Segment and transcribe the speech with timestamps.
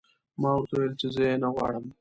[0.41, 1.85] ما ورته وویل چې زه یې نه غواړم